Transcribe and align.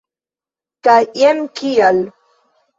Kaj 0.87 0.97
jen 1.25 1.45
kial! 1.61 2.05